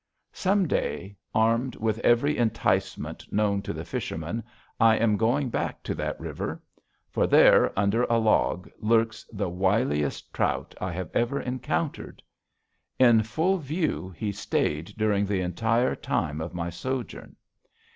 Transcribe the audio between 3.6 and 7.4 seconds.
to the fisherman, I am going back to that river. For